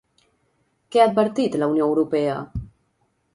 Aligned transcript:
Què 0.95 1.01
ha 1.01 1.05
advertit 1.09 1.59
la 1.65 1.67
Unió 1.75 1.91
Europea? 1.93 2.39